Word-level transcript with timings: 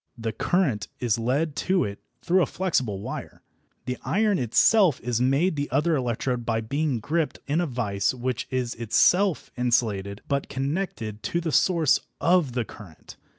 The 0.17 0.31
current 0.31 0.87
is 0.99 1.19
led 1.19 1.55
to 1.57 1.83
it 1.83 1.99
through 2.23 2.41
a 2.41 2.47
flexible 2.47 3.01
wire. 3.03 3.43
The 3.85 3.99
iron 4.01 4.39
itself 4.39 4.99
is 5.01 5.21
made 5.21 5.55
the 5.55 5.69
other 5.69 5.95
electrode 5.95 6.43
by 6.43 6.59
being 6.61 6.99
gripped 6.99 7.37
in 7.45 7.61
a 7.61 7.67
vice 7.67 8.11
which 8.11 8.47
is 8.49 8.73
itself 8.73 9.51
insulated 9.55 10.21
but 10.27 10.49
connected 10.49 11.21
to 11.21 11.39
the 11.39 11.51
source 11.51 11.99
of 12.19 12.51
current. 12.65 13.15